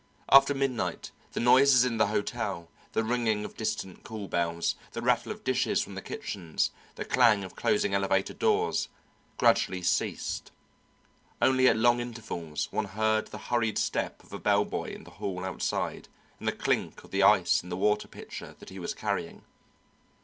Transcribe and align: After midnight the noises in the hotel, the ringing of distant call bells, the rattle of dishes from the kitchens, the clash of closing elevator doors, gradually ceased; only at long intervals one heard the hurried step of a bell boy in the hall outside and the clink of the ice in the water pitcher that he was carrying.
After 0.29 0.55
midnight 0.55 1.11
the 1.33 1.39
noises 1.39 1.85
in 1.85 1.97
the 1.97 2.07
hotel, 2.07 2.69
the 2.93 3.03
ringing 3.03 3.45
of 3.45 3.55
distant 3.55 4.03
call 4.03 4.27
bells, 4.27 4.73
the 4.93 5.01
rattle 5.03 5.31
of 5.31 5.43
dishes 5.43 5.79
from 5.79 5.93
the 5.93 6.01
kitchens, 6.01 6.71
the 6.95 7.05
clash 7.05 7.43
of 7.43 7.55
closing 7.55 7.93
elevator 7.93 8.33
doors, 8.33 8.89
gradually 9.37 9.83
ceased; 9.83 10.49
only 11.39 11.67
at 11.67 11.77
long 11.77 11.99
intervals 11.99 12.67
one 12.71 12.85
heard 12.85 13.27
the 13.27 13.37
hurried 13.51 13.77
step 13.77 14.23
of 14.23 14.33
a 14.33 14.39
bell 14.39 14.65
boy 14.65 14.85
in 14.85 15.03
the 15.03 15.11
hall 15.21 15.45
outside 15.45 16.07
and 16.39 16.47
the 16.47 16.51
clink 16.53 17.03
of 17.03 17.11
the 17.11 17.21
ice 17.21 17.61
in 17.61 17.69
the 17.69 17.77
water 17.77 18.07
pitcher 18.07 18.55
that 18.57 18.69
he 18.71 18.79
was 18.79 18.95
carrying. 18.95 19.43